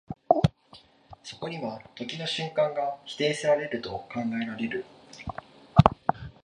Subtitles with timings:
[1.21, 4.83] そこには時の瞬間が否定せられると考えられる。